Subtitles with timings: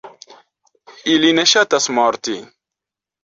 [1.15, 2.39] Ili ne ŝatas morti.